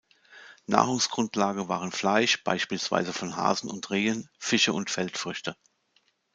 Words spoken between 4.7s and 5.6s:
und Feldfrüchte.